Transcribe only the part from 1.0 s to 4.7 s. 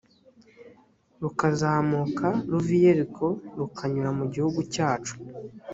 rukazamuka ruva i yeriko rukanyura mu gihugu